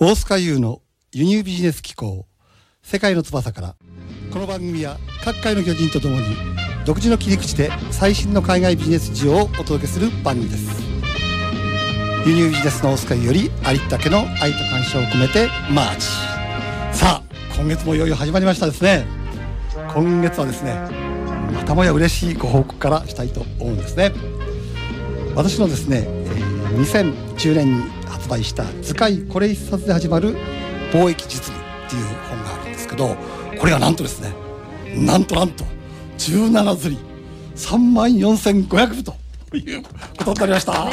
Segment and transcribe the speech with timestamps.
[0.00, 2.28] 大塚優の輸入ビジネス機構
[2.84, 3.74] 世界の翼から
[4.32, 6.36] この番組は各界の巨人とともに
[6.84, 10.80] 独自の切り口で最新の海外ビジネス事情をお届けする番組です。
[12.24, 16.06] 輸入ビジネスの大塚優よりありったけの愛と感謝を込めてマーチ。
[16.96, 17.22] さあ
[17.56, 19.04] 今月もいよいよ始まりましたですね。
[19.92, 20.74] 今月はですね
[21.52, 24.12] またもや嬉しいご報告からしたいと思うんですね。
[25.34, 26.06] 私のですね、
[26.76, 30.36] 2010年に発売した「図解これ一冊で始まる
[30.92, 33.16] 貿易実務」っていう本があるんですけど
[33.58, 34.32] これがなんとですね
[34.94, 35.64] なんとなんと
[36.18, 37.02] 17釣り
[37.56, 39.14] 3万4500部と
[39.56, 40.88] いうことになりました。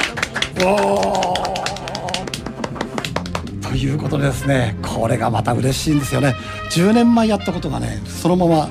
[3.62, 6.34] ということでですねこれがまた嬉しいんですよね
[6.72, 8.70] 10年前やったことがねそのまま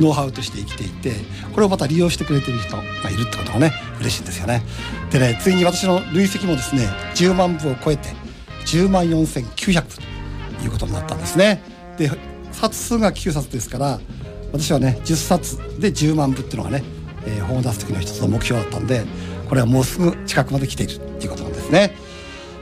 [0.00, 1.12] ノウハウとして生きていて
[1.52, 4.62] これをまた利用してくれてる人がいるってことがね嬉しいんですよね。
[5.10, 8.08] でねついに私の累積もですね10万部を超えて
[8.66, 9.88] 10万4900部
[10.58, 11.62] ということになったんですね。
[11.96, 12.10] で
[12.52, 14.00] 冊数が9冊ですから
[14.52, 16.82] 私はね10冊で10万部っていうのがね、
[17.26, 19.04] えー、本を出す時の一つの目標だったんで
[19.48, 21.96] これはもうすぐ近くまで来ているっていうことなんですね。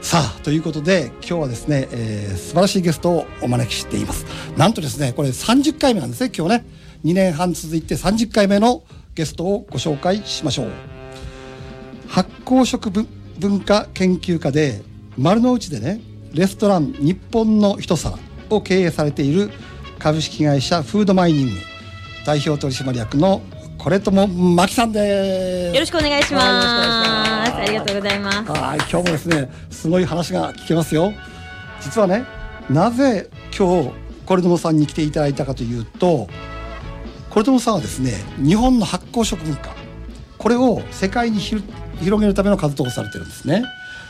[0.01, 4.25] さあということで今日はですね、えー、素晴らしいゲストをお招きしています。
[4.57, 6.65] なんとですねこれ30回目なんですね今日ね。
[7.03, 8.83] 2年半続いて30回目の
[9.15, 10.98] ゲストをご紹介しましょう。
[12.09, 12.91] 発酵食
[13.39, 14.81] 文化研究家で
[15.17, 16.01] 丸の内でね
[16.33, 18.17] レストラン日本の一皿
[18.49, 19.51] を経営されている
[19.99, 21.55] 株式会社フードマイニング
[22.25, 23.41] 代表取締役の
[23.77, 25.73] これともまきさんです。
[25.73, 26.41] よろしくお願いしま
[27.45, 27.53] す。
[27.55, 28.51] ありがとうございます。
[28.51, 31.13] はい今日もですねすごい話が聞けますよ。
[31.79, 32.25] 実はね
[32.69, 33.91] なぜ今日
[34.25, 36.27] これともさんに来ていただいたかというと
[37.29, 39.73] これともさんはですね日本の発酵食文化
[40.37, 41.39] これを世界に
[41.99, 43.63] 広げるための活動をされてるんですね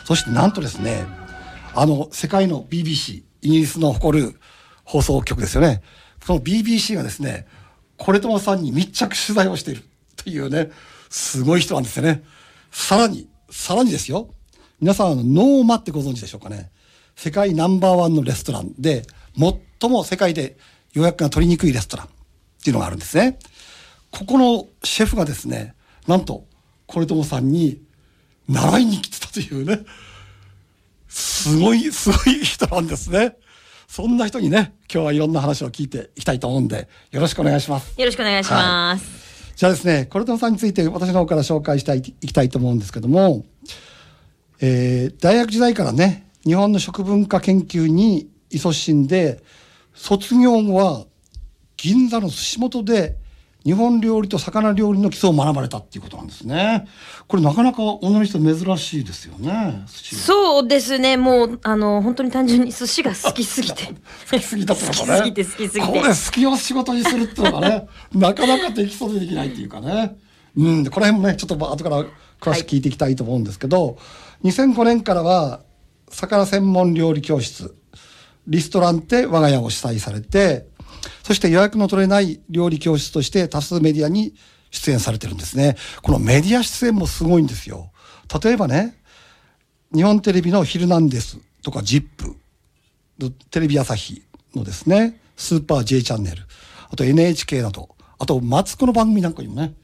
[0.05, 1.05] そしてなんとですね
[1.75, 4.35] あの世界の BBC イギリスの誇る
[4.83, 5.81] 放送局ですよね
[6.23, 7.47] その BBC がですね
[7.99, 9.83] これともさんに密着取材をしている
[10.15, 10.71] というね、
[11.09, 12.23] すごい人なんですよね。
[12.71, 14.29] さらに、さらにですよ。
[14.79, 16.71] 皆さん、ノーマってご存知でしょうかね。
[17.15, 19.03] 世界ナンバーワンのレストランで、
[19.81, 20.57] 最も世界で
[20.93, 22.09] 予約が取りにくいレストランっ
[22.63, 23.37] ていうのがあるんですね。
[24.11, 25.75] ここのシェフがですね、
[26.07, 26.45] なんと、
[26.89, 27.79] これともさんに
[28.47, 29.85] 習いに来てたというね、
[31.07, 33.37] すごい、すごい人なんですね。
[33.87, 37.93] そんな人にね、今日はいろんな話を聞いていきたいと思うんで、よろしくお願いします。
[37.95, 39.03] よろしくお願いします。
[39.03, 43.45] はい、じゃあですね、コルトンさんについて私の方から紹介したい、いきたいと思うんですけども、
[44.59, 49.43] えー、大学時代からね、日本の食文化研究に勤しんで、
[49.93, 51.05] 卒業後は
[51.77, 53.15] 銀座の寿司元で
[53.65, 56.87] 日本料理と魚料理の基礎を学ばれたっていうことなんですね。
[57.27, 59.83] これなかなか女の人珍しいですよね。
[59.87, 61.17] そうですね。
[61.17, 63.87] もうあの本当に単純に寿司が好きすぎて。
[64.31, 65.19] 好きすぎたってことね。
[65.19, 65.91] 好きすぎて好きすぎて。
[65.91, 70.15] これ好きを仕事にするっていうのがね、 なかなかできそうでできないっていうかね。
[70.55, 72.05] うん、この辺もねちょっと後から
[72.39, 73.93] 詳しく聞いていきたいと思うんですけど、は
[74.43, 75.59] い、2005年からは
[76.09, 77.75] 魚専門料理教室
[78.47, 80.68] リストランテ我が家を主催されて。
[81.29, 84.33] そして予約の取れない料理教室として多数メディアに
[84.71, 85.75] 出演されてるんですね。
[86.01, 87.91] このメディア出演もすごいんですよ。
[88.43, 88.97] 例えばね、
[89.93, 92.33] 日本テレビのヒルナンデスとか ZIP、
[93.51, 94.23] テレビ朝日
[94.55, 96.41] のですね、スーパー J チャンネル、
[96.89, 99.75] あと NHK など、あとマツコの番組なんかにもね、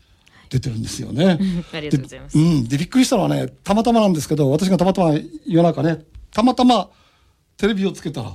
[0.49, 1.37] 出てるんですよね。
[1.73, 2.39] ありがとうございます。
[2.39, 2.67] うん。
[2.67, 5.13] で、びっくりしたのはね、たまたまなんですけど、私がたまたま
[5.45, 6.89] 夜中ね、たまたま
[7.55, 8.33] テレビをつけたら、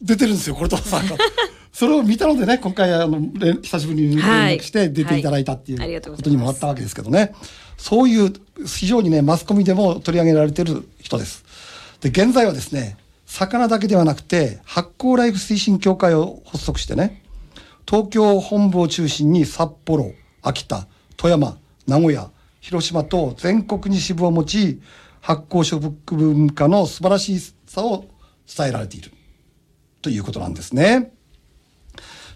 [0.00, 1.16] 出てるんですよ、これとさんが。
[1.72, 3.18] それを見たのでね、今回あの
[3.62, 7.34] 久しぶりに連絡して出ていただいたっていうことにもなったわけですけどね。
[7.78, 8.32] そういう
[8.66, 11.44] 非常にね、マスコミでも取り上げられてる人です。
[12.02, 17.22] で、現在はですね、魚だけではなくて、発酵ライフ推進協会を発足してね、
[17.88, 20.12] 東京本部を中心に札幌、
[20.42, 21.56] 秋田、富山、
[21.86, 24.82] 名古屋、広島と全国に支部を持ち、
[25.22, 28.04] 発酵食文化の素晴らしさを
[28.54, 29.12] 伝えられている
[30.02, 31.12] ということなんですね。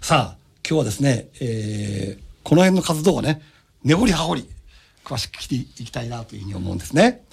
[0.01, 0.37] さあ、
[0.69, 3.43] 今日はですね、えー、この辺の活動をね、
[3.85, 4.49] 根掘り葉掘り、
[5.05, 7.25] 詳しく聞いていきたいなというふうに思うんですね。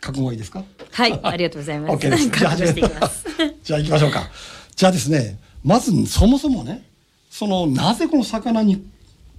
[0.00, 0.64] 覚悟いいですか？
[0.92, 2.06] はい、ありがとうございます。
[2.06, 2.30] OK です。
[2.30, 2.56] じゃあ、
[3.62, 4.28] じゃあ行きましょうか。
[4.74, 6.84] じゃあですね、まずそもそもね、
[7.30, 8.78] その、なぜこの魚にっ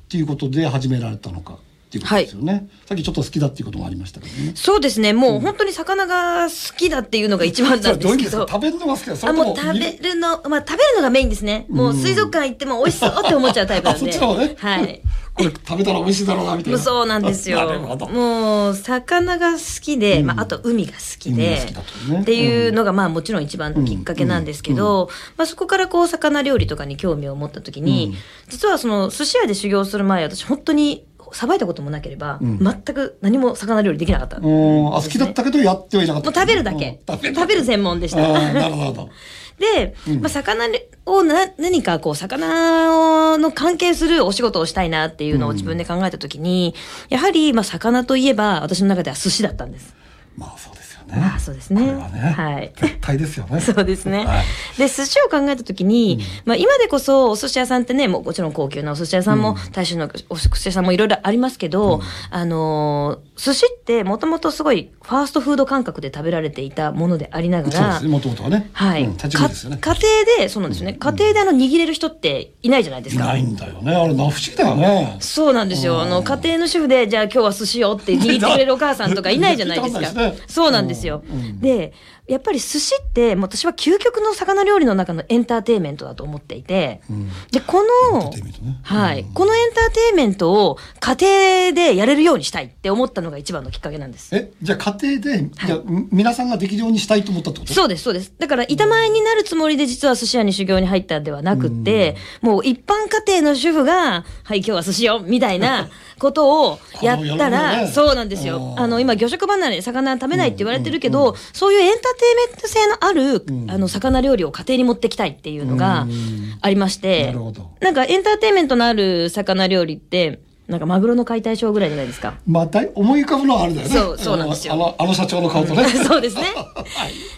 [0.09, 1.57] ていうことで始められたのか。
[1.89, 4.51] っていうことですよね、さっきちょっと好きだっていうこともありましたけどね。
[4.53, 5.11] そうですね。
[5.11, 8.09] もう本当に魚が好きだっていうのが一番なんですけど。
[8.09, 9.15] ういう意味ですか食べるのが好きだ。
[9.15, 11.65] そあれともう食べるの、まあ、食べるのがメインですね。
[11.67, 14.09] もう水族館行っても美味しそうって思っちゃうタイプなんで。
[14.11, 14.55] あそっちの方ね。
[14.55, 15.01] はい。
[15.33, 16.77] これ食べたら美味しいだろうなみたいな。
[16.77, 17.59] そうなんですよ。
[18.13, 20.25] もう魚が好きで、うん。
[20.27, 21.73] まああと海が好きで。
[22.07, 22.21] ね。
[22.21, 28.15] っていうのがまあもちろん一番のきっかけなんですけど、まあそこからこう魚料理とかに興味を持った時に、うん。
[28.49, 32.59] 実はその寿司屋で修行する前私本当にさばいたこともなければ、うん。
[32.59, 34.37] 全く何も魚料理できなかった。
[34.37, 34.87] うん。
[34.95, 36.33] あ好きだったけどやってはいなかった。
[36.33, 36.99] 食べるだけ。
[37.07, 37.35] うん。
[37.35, 38.21] 食べる専門でした。
[38.21, 39.09] なるほど。
[39.59, 40.21] で、うん。
[40.21, 40.65] まあ、魚
[41.05, 46.73] をな何かこう魚の関係するお仕事をしたいなっていうのを自分で考えた時に、
[47.09, 49.93] やはりまあ魚といえば私の中では寿司だったんです。
[50.37, 50.78] まあそう
[51.09, 51.21] ね。
[51.21, 51.81] まあそうですね。
[51.81, 52.71] これはね、はい。
[52.75, 53.59] 絶対ですよね。
[53.61, 54.25] そうですね。
[54.25, 54.45] はい。
[54.77, 68.09] で、寿司を考えた時に、まあ今でこそお寿司屋さんってね、もうもちろん高級なお寿司屋さんも、大衆のお寿司屋さんもいろいろありますけど、あのー寿司ってもともとすごいファーストフード感覚で食べられていたものでありながらそうです、ね。
[68.09, 68.69] もともとはね。
[68.73, 69.15] はい、ね。
[69.17, 69.97] か家庭
[70.39, 70.97] で、そうなんですよね。
[70.99, 73.23] 家庭であの握れる人っていないじゃないですか。
[73.23, 73.95] いないんだよね。
[73.95, 75.15] あれな不思議だよね。
[75.21, 76.01] そうなんですよ。
[76.01, 79.99] あの、家庭の主婦で、じゃあ今日は寿司よって握ってくれるお母さんとかいないじゃないですか。
[79.99, 81.59] 聞いたことないですですようん。
[81.59, 81.93] で、
[82.29, 87.29] やっぱり寿司って、もう私は究極の魚料理の中のエンターテインメントだと思っていて、うん。
[87.51, 87.83] で、こ
[88.13, 89.33] のエンターテインメントね、はい、うん。
[89.33, 94.35] このエンターテインメントを家庭でやれるようにしたいって思ったのが一番のきっかけなんです。
[94.35, 97.73] えじゃあ家庭で、じゃあみ皆さんができるようにしたいと思ったってこと？
[97.73, 98.31] そうです、そうです。
[98.37, 105.89] だから、板前になるつもりで実は寿司屋に修行に入ったんではなくって、もう一般家庭の主婦が、はい、今日は寿司よみたいな
[106.19, 107.87] ことをやったら、ね。
[107.87, 108.57] そうなんですよ。
[108.57, 108.79] うん。
[108.79, 113.71] あの、今、魚食離れで魚食べないって言われてるけど、そういうエンターテインメント性のある、ん。
[113.71, 116.57] あの、魚料理を家庭に持ってきたいっていうのがうん。
[116.61, 117.71] ありまして、なるほど。
[117.79, 120.39] なんかエンターテインメントのある魚料理って、
[120.69, 122.35] なんかマグロの解体ショーぐらいじゃないですか。
[122.45, 123.93] まあ大思い浮かぶのはあるんだよね。
[123.93, 124.73] そうそうなんですよ。
[124.73, 125.83] あのあの社長の顔とね。
[126.05, 126.43] そうですね。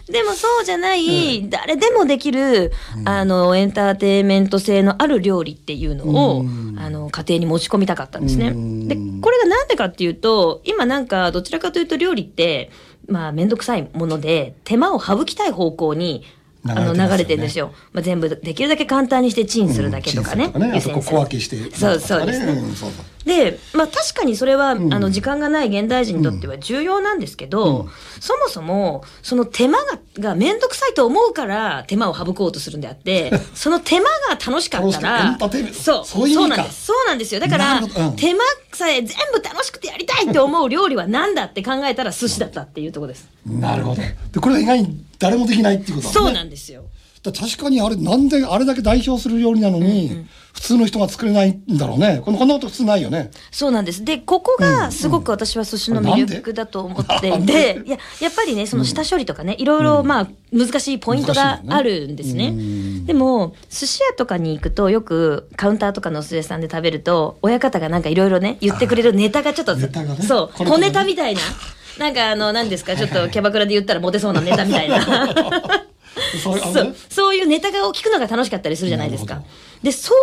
[0.09, 2.73] でもそうじゃない、誰でもできる、
[3.05, 6.75] あの、エンターテインメント性のある料理っていうのを、うん。
[6.77, 8.49] あの、家庭に持ち込みたかったんですね。
[8.49, 8.87] うん。
[8.89, 12.69] で、これがなんでかっていうと、今なんかどちらかというと料理って、
[13.07, 16.23] まあ、めんどくさいもので、手間を省きたい方向に、
[16.67, 17.73] あの、流れてるんですよ。
[17.91, 20.45] まあ、全部できるだけ簡単にしてチンするだけとかね。
[20.45, 22.53] うんとかねあとこ小分けしてそうそうですね。
[22.53, 24.93] んそうそうで、まあ確かにそれは、ん。
[24.93, 27.89] あの時間がない現代人にとっては重要なんですけど、うん。
[28.19, 35.37] そもそもその手間がが面倒くさいと思うから手間を省こうとするんであって、 その手間が楽しかったら、
[35.73, 36.85] そう、そうなんです。
[36.87, 37.39] そうなんですよ。
[37.39, 37.81] だから、
[38.15, 43.27] 手間さえ全部楽しくてやりたいって思う料理は何だって考えたら寿司だったっていうところです。
[43.45, 44.01] なるほど。
[44.01, 46.13] でこれは意外に誰もできないっていうことだね。
[46.13, 46.83] そうなんですよ。
[47.23, 52.21] 確かにあれなんであれだけ代表する料理なのに、普通の人が作れないんだろうね。
[52.25, 53.29] このこんなこと普通ないよね。
[53.51, 54.03] そうなんです。
[54.03, 62.49] で、ここがすごく私は寿司の魅力だと思っていて、いや、やっぱりね、その下処理とかね、いろいろ、まあ、難しいポイントがあるんですね。
[62.51, 62.61] ねう
[63.03, 63.05] ん。
[63.05, 70.23] でも、寿司屋とかに行くと、よくカウンターとかのお寿司屋さんで食べると、親方がなんかいろいろね、言ってくれるネタがちょっと、ネタがね。
[70.23, 71.41] そう、小ネタみたいな。
[71.97, 74.99] なんかあの、何ですか、ちょっとキャバクラで言ったらモテそうなネタみたいな。
[76.37, 79.43] そうそういうネタが聞くのが楽しかったりするじゃないですか。
[79.83, 80.13] で、そ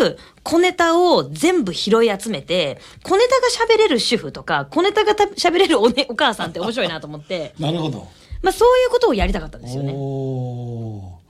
[0.00, 8.08] ういう小ネタを全部拾い集めて、小ネタが喋れる主婦とか、小ネタがた喋れるお,、ね、お母さんって面白いなと思って、 なるほど。
[8.42, 9.92] まあそういうことをやりたかったんですよね。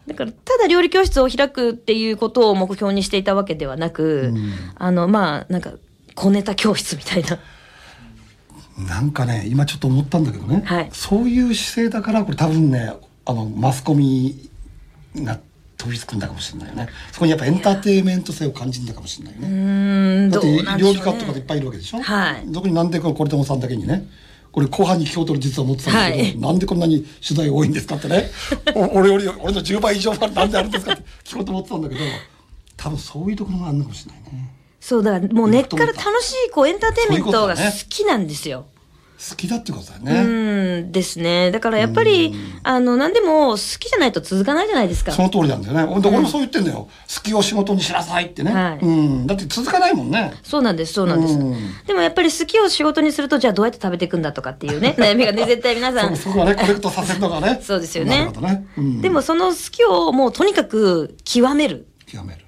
[0.07, 4.53] だから、ただ料理教室を開くっていうことを目標にしていたわけではなく、うん。
[4.77, 5.73] あの、まあ、なんか、
[6.15, 7.39] 小ネタ教室みたいな。
[8.79, 10.91] なんかね今ちょっと思ったんだけどね、はい。
[10.93, 12.93] そういう姿勢だからこれ多分ね
[13.27, 14.49] あのマスコミ
[15.17, 15.39] が
[15.77, 16.89] 飛びつくんだかもしれないよね。
[17.13, 20.31] そこにやっぱエンターテインメント性を感じるんだかもしれないね。
[20.31, 20.57] だって。
[20.79, 22.01] 料理家とかでいっぱいいるわけでしょ？
[22.01, 22.53] はい。
[22.53, 24.09] 特になんでこれこれでもさんだけにね。
[24.53, 26.39] これ後半に聞こうと実は思ってたんだけど、はい。
[26.39, 28.31] なんでこんなに取材多いんですかってね。
[28.75, 32.01] お俺より俺の10倍以上はなんであるんですかって聞こうと思ってたんだけど
[32.77, 34.55] 多分そういうところがあるのかもしれないね。
[34.81, 38.67] そう、だからもう根っから楽しい、こう、エンターテインメントが好きなんですよ。
[39.17, 41.51] 好きだってことだようね、んですね。
[41.51, 45.13] だからやっぱり、あの、何でも好きじゃないと続かないじゃないですか。
[45.13, 45.83] その通りなんだよね。
[45.85, 48.79] 俺俺もそう言ってんだよ、好きを仕事にしなさいってね、はい。
[48.85, 50.35] うん、だって続かないもんね。
[50.43, 51.35] そうなんです、そうなんです。
[51.35, 51.57] うん。
[51.87, 56.17] でもやっぱり好きを仕事にすると、じゃあどうやって食べていくんだとかっていうね、 悩みがね、絶対皆さん。
[56.17, 57.61] そそこがねコレクトさせるのがね。
[57.65, 58.31] そうですよね。
[58.41, 61.87] ね、うん、でもその好きをもうとにかく極める。
[62.07, 62.46] 極める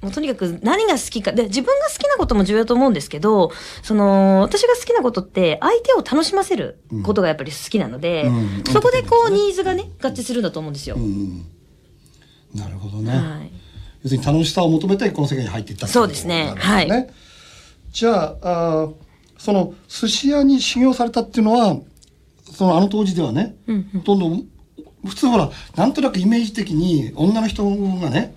[0.00, 1.32] もうとにかく何が好きか。
[1.32, 3.50] で、自分が好きなことも重要だと思うんですけど、
[3.82, 8.64] その、私が好きなことって相手を楽しませることがやっぱり好きなので、うん。
[8.72, 9.34] そこでこううん。
[9.34, 10.96] ニーズがね、合致するんだと思うんですよ。
[10.96, 11.44] うん
[12.54, 13.52] なるほどね、はい。
[14.02, 16.54] 要するに楽しさを求めてこの世界に入っていったってことそうですね。
[16.56, 17.10] はい。
[17.90, 18.94] じゃああー
[19.38, 21.76] その寿司屋に修行されたっていうのは
[22.52, 24.00] そのあの当時ではね、うんうん。
[24.00, 24.30] ほとんど
[25.04, 28.34] 普通ほらなんとなくイメージ的に女の人がね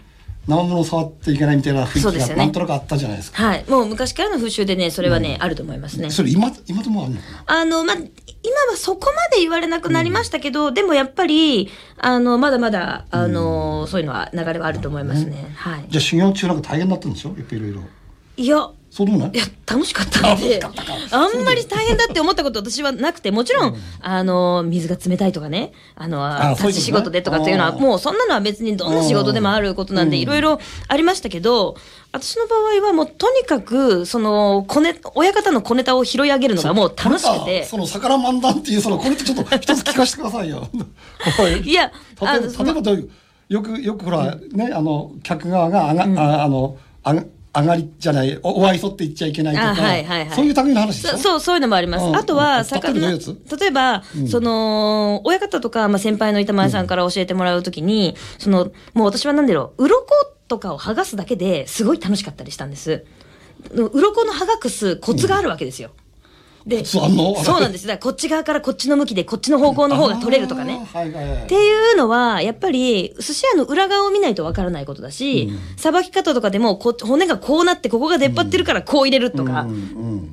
[0.47, 3.43] 生物を触っていけないみたいな雰囲気がなんとなくあったじゃないですか。
[3.43, 3.65] はい。
[3.69, 6.09] もう昔からの風習でね、それはね、あると思いますね。
[6.09, 8.05] それ今今でもあるのあの、まあ、今
[8.69, 15.51] はそこまで言われなくなりましたけど、でもやっぱり、あの、まだまだ、あの、そういうのは、流れはあると思いますね。
[15.55, 15.85] はい。
[15.89, 17.29] じゃあ修行中なんか大変だったんでしょ？
[17.29, 17.81] やっぱいろいろ。
[18.37, 20.59] いや、そうでもないいや、楽しかったんで、
[21.11, 30.23] あんまり大変だって思ったこと私はなくて、もちろん、あの、水が冷たいとかね、あの、立ち仕事でとかっていうのは、もうそんなのは別にどんな仕事でもあることなんで、うん。
[30.23, 30.59] いろいろ
[30.89, 31.77] ありましたけど、
[32.11, 37.63] 私の場合はもうとにかく、その、小ネ親方の小ネタを拾い上げるのがもう楽しくて。
[37.63, 40.67] その魚漫談っていうそのこれってちょっと一つ聞かせてくださいよ。
[41.63, 43.09] いや、あ例えば例えばどういう
[43.47, 52.05] よくよくほら、ねあの客側があが、ああのあが上がりじゃないおお愛想って言っちゃいけないとか、あはいはいはいそういう類の話そそう、そういうのもあります。
[52.05, 53.37] うんあとは、例えばういうやつ？
[53.59, 60.05] 例えば、その、親方とか、まあ、先輩の板前さんから教えてもらうときに、その、もう私はなんだろう、鱗
[60.47, 63.05] とかを剥がすだけですごい楽しかったりしたんです。
[63.73, 65.89] 鱗の剥がすコツがあるわけですよ。
[65.89, 65.95] で、コツあん
[66.65, 67.35] の？
[67.43, 67.87] そうなんです。
[67.87, 70.87] だからこっち側からこっちの向きで、こっちの方向の方が取れるとかね。
[70.93, 79.67] はいはいはいっていうのは、やっぱり、寿司屋の裏側を見ないとわからないことだし、さばき方とかでもこ、骨がこうなって、ここが出っ張ってるからこう入れるとか、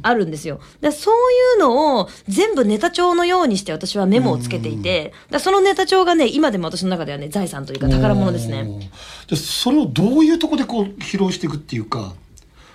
[0.03, 0.61] あるんですよ。
[0.81, 8.91] だそういうのを全部ネタ帳のようにして私はメモをつけていて、だそのネタ帳がね、今でも私の中ではね、財産というか宝物ですね。
[9.29, 12.15] じそれをどういうところでこう披露していくっていうか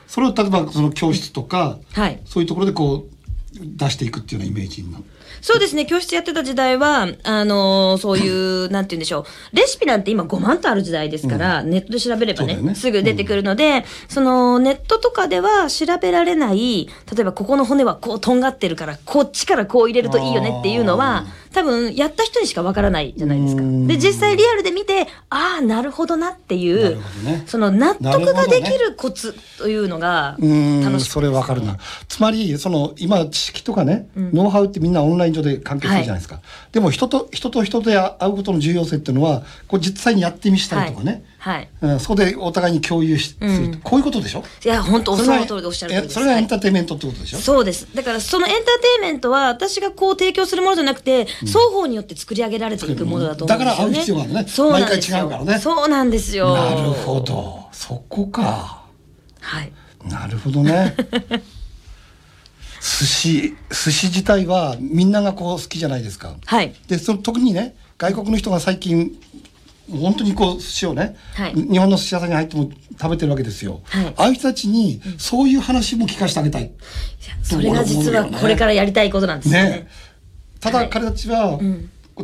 [0.08, 2.20] それを例えばその教室とか、はい。
[2.26, 3.13] そういうところでこう
[3.54, 5.04] 出していくっていうようなイメージになる。
[5.44, 9.56] そうですね、教室やってた時代は、あのーそういう、なんて言うんでしょう。
[9.56, 12.76] レシピなんて今5万とある時代ですから、ネットで調べればねね。
[12.76, 23.62] すぐ出てくるので、その、ネットとかでは調べられない、例えばここの骨はこうとんがってるから、こっちからこう入れるといいよねっていうのは、多分、やった人にしかわからないじゃないですか。
[23.62, 23.88] うん。
[23.88, 27.44] で、実際リアルで見て、ああ、なるほどなっていう、ね。
[27.46, 30.36] その納得ができるコツというのが、
[30.84, 31.78] 楽しそれわかるな。
[32.08, 36.42] つまり、その、今、知識とかね、ノウハウってみんなオンライン上で完結するじゃないですか。
[36.72, 41.26] でも、人と、人と人で会うことの重要性っていうのは、こう実際にやってみしたりとかね。
[41.40, 41.68] はい。
[41.82, 44.44] うん、そこでお互いに共有し、うんするとこういうことでしょ？
[44.64, 47.38] いや、本当そそれがの通りでおっしゃる通りそれがエンはいターテインメントってことでしょ？
[47.38, 47.88] そうです。
[47.94, 53.66] だからそのエンターテインメントは私がこう提供するものじゃなくて、双方によって作り上げられていくものだと思うんですよね。
[53.66, 56.54] だから会う必要があるねそう毎回違うからねそうなんですよ。
[56.54, 57.20] なるほ。
[57.20, 57.68] ど。
[57.72, 58.86] そこか。
[59.42, 59.72] はい。
[60.10, 60.96] なるほどね。
[62.84, 66.36] 寿司、寿司自体はみんながこう好きじゃないですか。
[66.46, 66.76] はい。
[66.88, 69.18] で、その特にね、外国の人が最近、
[69.90, 73.82] 本当にこう寿司をね、はい日本の寿司屋さんに入っても食べてるわけですよ。
[73.86, 76.72] はいああいう人たちにそういう話も聞かせてあげたい。
[77.42, 79.70] それが実はこれからやりたいことなんですよね。
[79.70, 79.88] ね。
[80.60, 81.64] ただはい彼たちは、う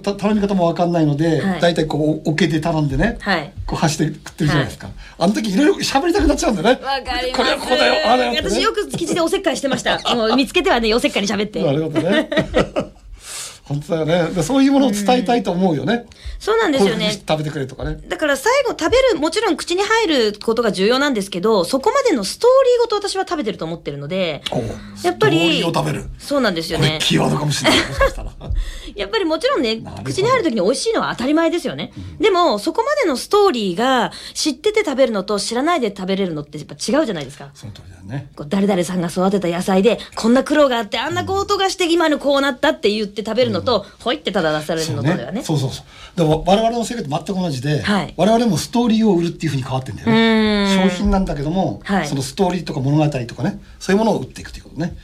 [0.01, 3.51] た頼み方もわかんないので、はい大体こう、おけで頼んでね、はい。
[3.65, 4.89] こう箸で食ってるじゃないですか。
[5.17, 6.86] あの時いろいろ喋りたくなっちゃうんだよね。
[6.86, 7.38] わかります。
[7.38, 10.00] これはこうだよ、ああだよってね、私よく築地でおせっかいしてました。
[10.15, 11.63] もう見つけてはね、おせっかいに喋って。
[11.63, 12.29] なるほどね。
[13.69, 14.33] 本当だよね。
[14.33, 16.07] でそういうものを伝えたいと思うよね。
[16.39, 17.11] そうなんですよね。
[17.11, 17.99] 食べてくれとかね。
[18.07, 24.41] だから最後食べる、もちろん口に入ることが重要なんですけど、そこまでのストーリーごと私は食べてると思ってるので、
[25.03, 25.63] やっぱり。
[26.17, 26.97] そうなんですよね。
[26.99, 27.79] キーワードかもしれない。
[28.95, 31.93] やっぱりもちろんね口に入る時に美味しいのは当たり前ですよね。
[32.19, 37.51] でも、そこまでのストーリーが知ってて食べるのと知らないで食べれるのってやっぱ違うじゃないですか。
[37.53, 38.29] その通りだよね。
[38.35, 45.44] こう誰々さんが育てた野菜で、こんな苦労があって、あんなことがして今のこうなったって言って食べるのと、ほいってただ出されるのとではね。
[45.44, 46.18] そうそうそう。
[46.18, 50.89] でも我々の世界と全く同じで、はい我々もストーリーを売るっていうふうに変わってんだようね。
[50.89, 54.96] 商品なんだけども、はいそのストーリーとか物語とかね、そういうものを売っていくということね。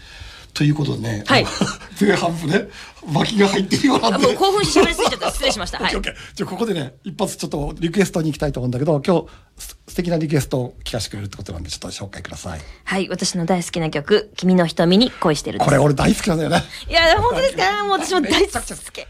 [0.55, 1.45] ということでね、はい
[1.99, 2.67] 前半部ね、
[3.11, 4.25] 巻きが入ってるようなんで。
[4.25, 5.31] あもう興奮して喋りすぎちゃった。
[5.31, 5.79] 失礼しました。
[5.83, 9.27] はいじゃあここでね、一発ちょっとリクエストに行きたいと思うんだけど、今日
[9.61, 12.61] す素敵なリクエストを聞かせてくれるってことなんで、ちょっと紹介ください。
[12.85, 13.09] はい。
[13.09, 16.63] 私の大好きな曲、君の瞳に恋してるこれ俺大好きなんだよね。
[16.89, 17.83] いや、本当ですか？
[17.83, 18.65] もう私も大好き。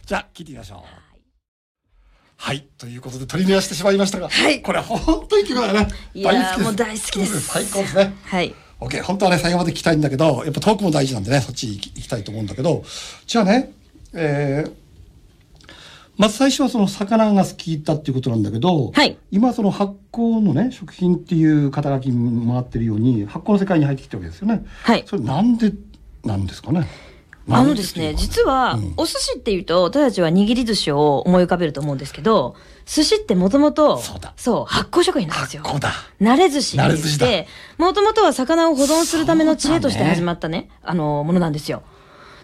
[0.06, 1.06] じゃあ聞いてみましょう。
[2.38, 2.68] はい。
[2.78, 5.88] ということで取り乱してしまいましたが、はいこれ本当にいい曲だよね。
[6.14, 6.64] いやー大好きです。
[6.64, 8.14] もう大好きです最高ですね。
[8.25, 8.56] はい。
[8.79, 9.01] OK。
[9.03, 12.84] 本当はね、最後まで聞きたいんだけど、やっぱトークも大事なんでね、そっち行き行きたいと思うんだけど、
[13.25, 13.72] じゃあね、
[14.13, 14.74] えー、
[16.17, 24.65] まず最初はその魚が好きだっていうことなんだけど、はい今その発酵のね、食品っていう肩書きに回ってるように、発酵の世界に入ってきたわけですよね。
[24.84, 25.74] はいそれなんで
[26.24, 26.88] なんですかね？
[27.50, 34.34] あのですね、実は、うんお寿司っていうと、私たちは握り寿司を思い浮かべると思うんですけど、寿司ってもともと、そうだ。
[34.36, 35.64] 発酵食品なんですよ。
[35.64, 35.92] 発酵だ。
[36.22, 37.28] 慣れ寿司って慣れ言っ寿司だ。
[37.28, 37.48] て、
[37.78, 41.84] もともとは魚を保存するための知恵として始まったね、あの、ものなんですよ。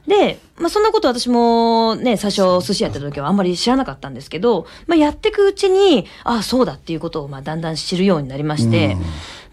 [0.07, 8.97] で、まあ、そんなこと私もね、最初寿司やってた時はあんまり知らなかったんですけど、まあ、やっていくうちに、ああ、そうだっていうことを、まあ、だんだん知るようになりまして、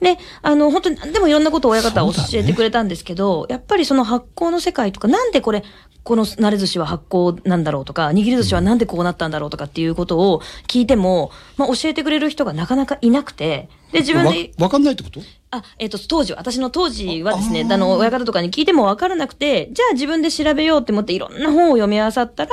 [0.00, 5.64] で、あの、本当に、でもいろんなことを親方は教えてくれたんですけど、やっぱりその発酵の世界とか、なんでこれ、
[6.04, 15.20] この慣れ寿司は発酵なんだろうとか、握り寿司はなんでこうなったんだろうとかっていうことを聞いても、まあ、教えてくれる人がなかなかいなくて、で、自分で、わわかんないってこと？
[15.50, 22.50] あ、えっ、と、当時、私の当時はですね、ああの、親方とかに聞いても分からなくて、じゃあ自分で調べようって思っていろんな本を読み漁ったら、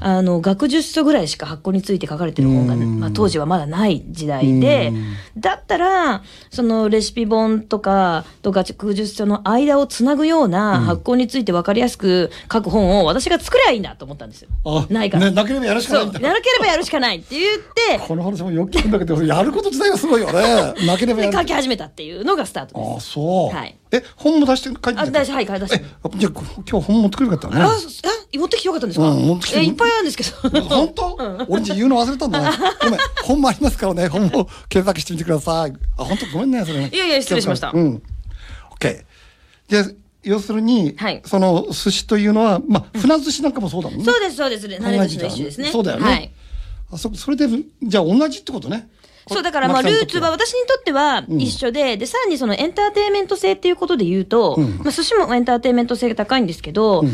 [0.00, 3.00] あの、学術書ぐらいしか発酵について書かれてる本が、うん。
[3.00, 4.92] まあ当時はまだない時代で、
[5.36, 14.48] だったら、そのレシピ本とか、と学術書の間をつなぐような発酵について分かりやすく書く本を私が作りゃいいんだと思ったんですよ。
[14.64, 15.26] あないから。
[15.26, 15.94] ねなければやるしか。
[15.94, 16.20] ないんだ。
[16.20, 20.74] やるければやるしかないって言って、この話もよく聞くんだけどやること自体がすごいよね。
[20.86, 22.92] なければやでる書き始めたっていうのがスタートです。
[22.92, 26.32] ああそう、はいえ本も出して書いてあ、大丈夫、はい、出してえじゃあ
[26.70, 30.60] 今日本持ってくればよかったねあ、そあ、持ってきてよかったんですか、うん持ってきてえいっぱいあるんですけど。
[30.62, 32.56] 本当、俺言うの忘れたんだね。
[32.82, 35.72] ごめん、本もありますからね、本も検索してみてください。
[35.98, 36.90] あ、本当ごめんね、それね。
[36.92, 38.02] いやいや失礼しましたうん。
[38.78, 39.04] OK。
[39.68, 39.84] じゃあ、
[40.22, 44.04] 要するに、はいその寿司というのは、まあ、船寿司なんかもそうだもんね。
[44.04, 44.66] そうです、そうです。
[44.66, 45.68] 慣れ寿司の一種ですね。
[45.70, 46.04] そうだよね。
[46.04, 46.32] はい。
[46.92, 47.46] あそそれで、
[47.82, 48.88] じゃあ同じってことね。
[49.28, 54.78] そう、だからまあ、ルーツは私にとっては一緒で、で、さらにそのエンターテインメント性っていうことで言うと、うん。
[54.78, 57.10] まあ、寿司もエンターテインメント性が高いんですけど、例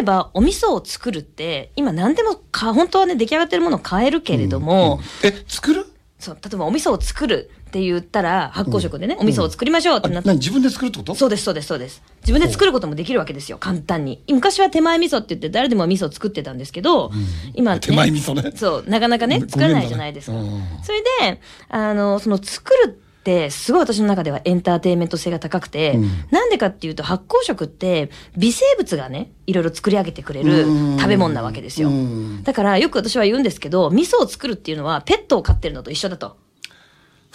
[0.00, 5.86] えばお味噌を作るって、今何でもか、本当はね、出来上がってるものを買えるけれども、え、作る？
[6.26, 10.28] そう、例えばお味噌を作るって言ったら、発酵食でね、お味噌を作りましょうってあなった。
[10.28, 11.14] 何自分で作るってこと？
[11.14, 12.02] そうです、そうです、そうです。
[12.22, 14.22] 自分で作ることもできるわけですよ、簡単に。
[14.28, 17.12] 昔は手前味噌って言って誰でも味噌を作ってたんですけど、
[17.54, 18.52] 今、ね、手前味噌ね。
[18.56, 20.36] そう、なかなかね、ご作らないじゃないですか。
[20.36, 20.62] ごめん。
[20.82, 23.05] それで、あの、その作るって、
[23.50, 32.42] すごい私の中ではエンターテインメント性が高くて、うんなんでかっていうと発酵食って微生物がね、いろいろ作り上げてくれるうん食べ物なわけですようん。
[32.42, 36.45] だからよく私は言うんですけど、味噌を作るっていうのはペットを飼ってるのと一緒だと。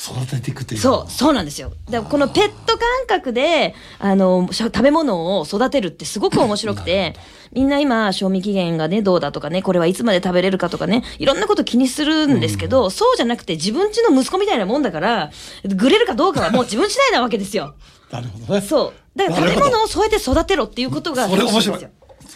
[0.01, 0.81] 育てていくっていう。
[0.81, 1.72] そう、そうなんですよ。
[1.86, 7.15] だからこのペット感覚で、あの、食べ物を育てるってすごく面白くて、
[7.51, 15.31] みんな今、賞味期限がね、どうだとかね、これはいつまで食べれるかとかね、いろんなこと気にするんですけど、そうじゃなくて自分家の息子みたいなもんだから、
[15.63, 17.75] ぐれるかどうかはもう 自分次第なわけですよ。
[18.09, 18.61] なるほどね。
[18.61, 19.18] そう。
[19.18, 21.87] だから食べ物を添えて育てろっていうことがそれ面白い。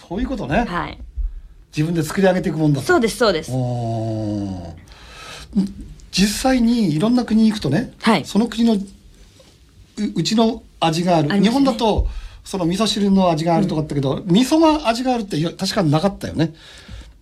[0.08, 0.66] そういうことね。
[0.68, 1.00] はい。
[1.76, 3.52] 自分で作り上げていくもんだとそうです、そうです。
[3.52, 8.24] おー実際にいろんな国に行くとね、はい。
[8.24, 8.80] その国のう
[10.16, 11.28] うちの味がある。
[11.28, 11.42] ね。
[11.42, 12.08] 日本だと
[12.46, 16.54] その味噌汁の味があるとかあったけど、味噌が味があるって確かになかったよね。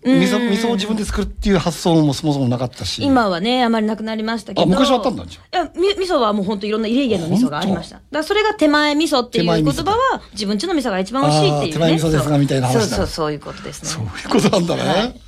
[0.06, 3.04] 味噌味噌を自分で作るっていう発想もそもそもなかったし。
[3.04, 4.62] 今はね、あまりなくなりましたけど。
[4.62, 8.00] あ昔はあったんだじゃいや、み味噌はもう本当いろんな入れ家の味噌がありました。
[8.12, 11.74] だそれが手前味噌っていう言葉は、自分家の味噌が一番美味しいっていうね。
[11.74, 12.82] 手前味噌ですがそうみたいな話だ。
[12.82, 14.12] そうそう、そういうことですそうね。
[14.24, 15.22] いうことなんだね、はい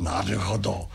[0.00, 0.88] なるほど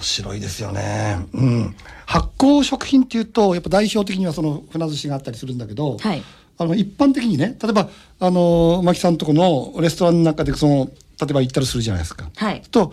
[0.00, 6.22] 面白いですよね、うん、発酵食品っていうとやっぱ代表的にはその船寿司があったりするんだけど、はい
[6.60, 12.28] あの一般的にね例えばあの牧さんとこのレストランの中でその例えば行ったりするじゃないですか。
[12.36, 12.60] はい。
[12.70, 12.92] と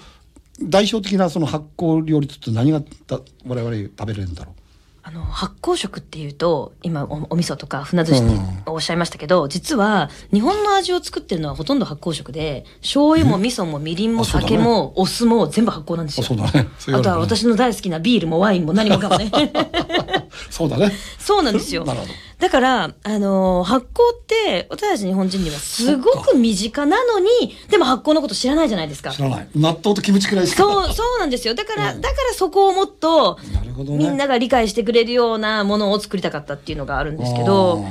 [0.61, 4.61] 代表的なその発酵料理って何がだ我々食べれるんだろう
[5.07, 16.25] あの、発酵食っていうと、今お、お味噌とか船寿司っておっしゃいましたけど、実は、日本の味を作ってるのはほとんど発酵食で、醤油も味噌もみりんも酒もお酢も全部発酵なんですよ。
[16.25, 19.31] あそうだねねあとは私の大好きなビールもワインも何もかもね。
[20.51, 20.91] そうだね。
[21.17, 22.11] そうなんですよ なるほど。
[22.39, 27.27] だから、あのー発酵って、私たち日本人にはすごく身近なのに、
[27.69, 29.11] でも発酵のこと知らないじゃないですか。
[29.11, 29.47] 知らない。
[29.55, 30.61] 納豆とキムチくらいしか。
[30.61, 31.55] そう、そうなんですよ。
[31.55, 33.97] だから、だからそこをもっと、なるほどね。
[33.97, 37.83] みんなが理解してくれるようなものを作りたかったっていうのがあるんですけど、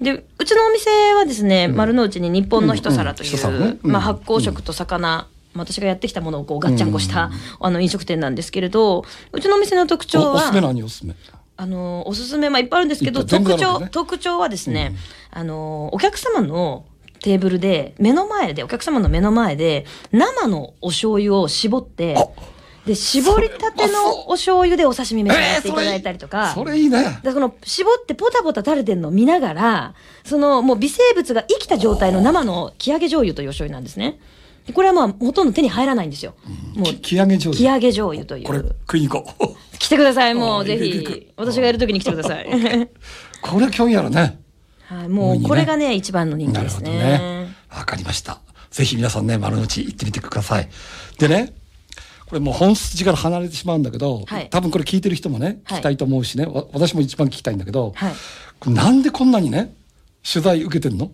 [0.00, 11.14] で、うちのお店はですね、丸の内に日本の一皿というんうんう、うんまあ発酵食と魚、まあ私がやってきたものをこうガッチャンコした、あの飲食店なんですけれど、うちのお店の特徴は、おおすすめ何おすすめ？
[11.62, 14.96] あの、おすすめ、まあ、いっぱいあるんですけど、特徴、特徴はですね、
[15.30, 16.86] あの、お客様の
[17.20, 22.26] テーブルで、目の前で、お客様の目の前で、生のお醤油を絞ってあ、
[22.84, 27.20] で、絞りたてのお醤油でお刺身召し上がっていただいたりとか、それいいね。
[27.22, 29.94] でその絞ってポタポタ垂れてるのを見ながら、
[30.24, 34.18] そのもう微生物が生きた状態の生の木揚げ醤油というお醤油なんですね。
[34.66, 36.34] でこれはまあほとんど手に入らないんですよ。
[36.74, 37.56] もうき木揚げ上手。
[37.56, 38.76] 木揚げ醤油といこれう。
[38.82, 39.56] 食いに行こう。
[39.78, 41.32] 来てください、も あうぜひ。
[41.36, 42.46] 私がやるときに来てください。
[43.42, 44.38] これ興味あるね。
[44.86, 46.90] はい、もうこれがね、一番の人気ですね。
[46.90, 47.56] ね。
[47.70, 48.40] わかりました。
[48.70, 50.68] ぜひ皆さんね、丸の内行ってみてください。
[51.18, 51.52] でね、
[52.26, 59.74] これもう本筋から離れてしまうんだけど、はい多分これ聞いてる人もね、はい聞きたいと思うしね、わ私も一番聞きたいんだけど、はいなんでこんなにね、
[60.22, 61.10] 取材受けてんの？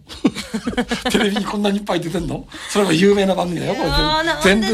[1.10, 2.46] テレビにこんなにいっぱい出てんの？
[2.70, 3.90] それは有名な番組だよ、これ
[4.42, 4.66] 全部。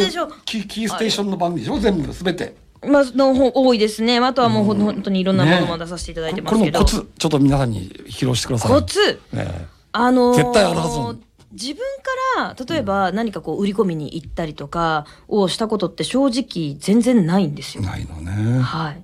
[0.45, 1.79] キー、キーステーションの番組でしょ？
[1.79, 2.57] 全部、すべて。
[2.87, 4.19] まあ、の方多いですね。
[4.19, 6.79] あとはもうほん本当にいろんなものも出させていただいてますけど。
[6.81, 8.73] これもコツ、ちょっと皆さんに披露してください。
[8.73, 11.17] コツねあのー絶対あるはずなの
[11.53, 17.85] 自分から例えば何かこう売り込みに行ったりとかをしたことって正直全然ないんですよ。
[17.85, 18.61] ないのね。
[18.61, 19.01] はい。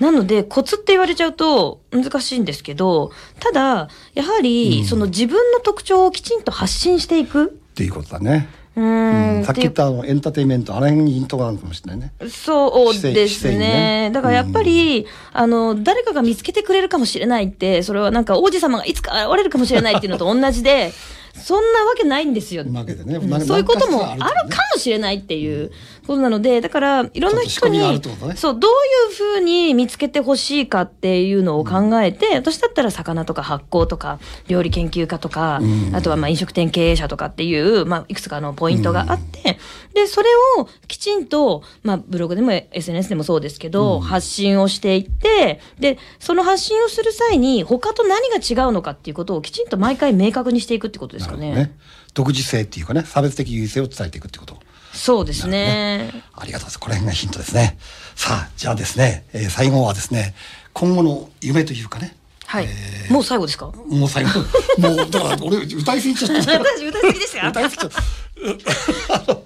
[0.00, 7.46] なのでコツって言われちゃうと難しいんですけど、ただやはりその自分の特徴をきちんと発信していく。
[7.46, 8.48] っていうことだね。
[8.76, 12.12] うんん、さっき言ったあのエンターテインメント、あの辺にヒントがあるかもしれないね。
[12.28, 13.58] そうですね。
[13.58, 20.92] ねだからやっぱり、あの、誰かが見つけてくれるかもしれないって、それはなんか王子様がいつか現れるかもしれないっていうのと同じで、
[21.38, 22.64] そんなわけないんですよ。
[22.72, 23.16] わけでね。
[23.16, 23.40] うん。
[23.40, 25.70] そういうこともあるかもしれないっていう
[26.06, 28.00] ことなので、だからいろんな人にね、
[28.36, 28.70] そう、どう
[29.10, 35.94] いうふうに見つけてほしいかっていうのを考えて、私だったら魚とか発酵とか、料理研究家とか、うん。
[35.94, 39.58] あとはまあ飲食店経営者とかっていう、まあいくつかのポイントがあって、
[39.94, 51.50] で、それをきちんと、まあブログでも SNS でもそうですけど、発信をしていって、で、その発信をする際に他と何が違うのかっていうことをきちんと毎回明確にしていくってことですかね。
[51.50, 51.78] なるほどね。
[52.14, 54.58] 独自性っていうかね、差別的優位性を伝えていくってこと。
[54.92, 56.10] そうですね。
[56.34, 56.80] ありがとうございます。
[56.80, 57.78] この辺がヒントですね。
[58.16, 60.34] さあ、じゃあですね、えー最後はですね、
[60.72, 62.16] 今後の夢というかね。
[62.46, 62.64] はい。
[62.68, 63.66] えーもう最後ですか？
[63.66, 64.30] もう最後、
[64.78, 66.52] もう、だから俺歌いすぎちゃった。
[66.58, 69.36] 私歌いすぎですか 歌いすぎちゃった。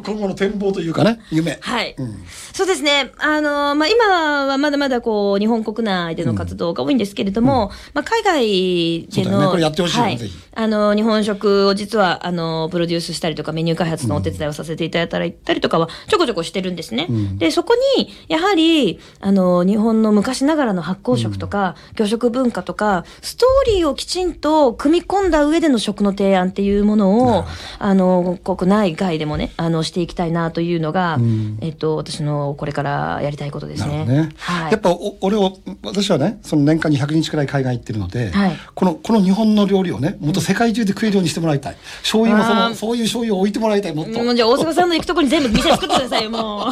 [0.00, 1.58] 今後の展望というかね、夢。
[1.60, 2.24] はい、うん。
[2.52, 3.12] そうですね。
[3.18, 9.46] あのまあ、今はまだまだこう、日本国内での活動が多いんですけれども、まあ、海外での、ね。
[9.46, 10.18] これやってほしいよはい。
[10.54, 17.06] あの、日本食を実は、あの、プロデュースしたりとか、メニュー開発のお手伝いをさせていただいたりたりとかは、ちょこちょこしてるんですね。
[17.06, 17.38] ん。
[17.38, 27.44] で、そこに、やはり、あの、日本の昔ながらの発酵食とか、魚食文化とか、ストーリーをきちんと組み込んだ上での食の提案っていうものを、
[27.78, 34.04] あの、国内外でもね、あの、していきたいなというのが、んえっと、私のこれからやりたいことですね。
[34.04, 34.30] ね。
[34.38, 34.72] はい。
[34.72, 44.22] やっぱお俺を私はねその年間に100日くらい海外行ってるので、はいこのこの日本の料理をねもっと世界中で食えるようにしてもらいたい醤油もそのそういう醤油を置いてもらいたいもっと。
[44.22, 46.66] もうじゃあ大阪さんの行くとこに全部店作ってくださいよ、もう。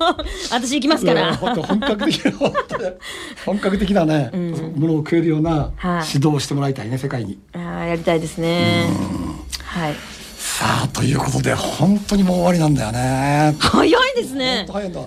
[0.50, 1.36] 私行きますから。
[1.36, 2.32] 本格的な
[3.44, 4.30] 本格的なね、
[4.76, 7.38] ものを食えるようなはい指導をしてもらいたいね世界に。
[7.52, 8.88] あーやりたいですね。
[9.64, 9.94] はい。
[10.58, 13.56] さあということで本当にもう終わりなんだよね。
[13.58, 14.72] 早いです本ね当。
[14.74, 15.00] 早いんだ。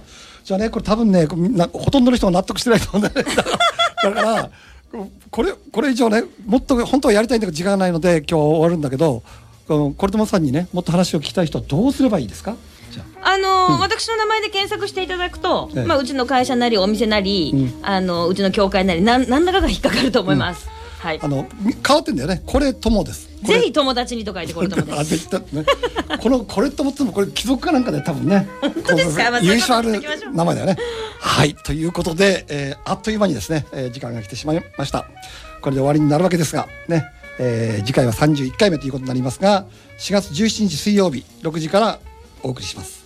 [0.43, 3.33] じゃあねこれ多分ねみんなほとんどの人が納得してないと思うんだよね。
[4.03, 4.49] だから
[5.31, 9.23] これこれ以上ねもっと本当はやりたいんだけど時間がないので今日は終わるんだけど
[9.67, 12.55] このコルトマさんにねもっと話を聞きたい人はどうすればいいですか？
[12.91, 20.67] じゃああのー私の名前で検索していただくと、ええまあ、うちの会社なりお店なり、うんあのうちの協会なりなん何らかが引っかかると思います。
[20.99, 21.27] はいあ。
[21.27, 23.26] のみ変わってんだよねこれ友です。
[23.43, 25.12] ぜひ友達にと書いてこれとも あです。
[25.12, 25.65] できたね。
[26.21, 28.47] このこれと思ってもこれ貴族かなんかで多分ね。
[28.62, 29.30] 本当ですか？
[29.32, 30.78] まあそういうことにしときましょう名前だよね。
[31.19, 35.06] はいということで、えーあっという間にですね、えー時間が来てしまいました。
[35.62, 37.06] これで終わりになるわけですがね、
[37.39, 39.65] えー次回は31回目ということになりますが、
[40.00, 42.00] 4月17日水曜日6時から
[42.43, 43.04] お送りします。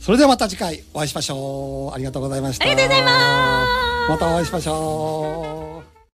[0.00, 1.94] それではまた次回お会いしましょう。
[1.94, 2.64] ありがとうございました。
[2.64, 3.66] ありがとうございま
[4.06, 5.73] すまたお会いしましょう。